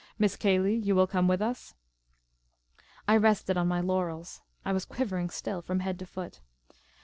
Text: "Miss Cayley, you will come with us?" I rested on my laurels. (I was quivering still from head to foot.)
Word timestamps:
"Miss 0.17 0.35
Cayley, 0.35 0.73
you 0.75 0.95
will 0.95 1.05
come 1.05 1.27
with 1.27 1.43
us?" 1.43 1.75
I 3.07 3.15
rested 3.17 3.55
on 3.55 3.67
my 3.67 3.81
laurels. 3.81 4.41
(I 4.65 4.73
was 4.73 4.83
quivering 4.83 5.29
still 5.29 5.61
from 5.61 5.81
head 5.81 5.99
to 5.99 6.07
foot.) 6.07 6.41